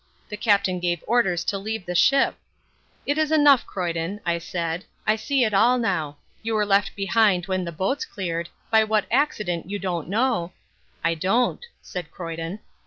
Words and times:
The 0.29 0.35
Captain 0.35 0.79
gave 0.79 1.03
orders 1.05 1.43
to 1.43 1.59
leave 1.59 1.85
the 1.85 1.93
ship" 1.93 2.33
"It 3.05 3.19
is 3.19 3.31
enough, 3.31 3.67
Croyden," 3.67 4.19
I 4.25 4.39
said, 4.39 4.83
"I 5.05 5.15
see 5.15 5.43
it 5.43 5.53
all 5.53 5.77
now. 5.77 6.17
You 6.41 6.55
were 6.55 6.65
left 6.65 6.95
behind 6.95 7.45
when 7.45 7.65
the 7.65 7.71
boats 7.71 8.03
cleared, 8.03 8.49
by 8.71 8.83
what 8.83 9.05
accident 9.11 9.69
you 9.69 9.77
don't 9.77 10.09
know" 10.09 10.53
"I 11.03 11.13
don't," 11.13 11.63
said 11.83 12.09
Croyden. 12.09 12.61